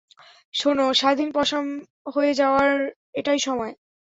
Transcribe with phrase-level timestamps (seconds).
[0.53, 1.65] শোন, স্বাধীন পসাম
[2.13, 2.71] হয়ে যাওয়ার
[3.13, 3.73] এটাই সময়।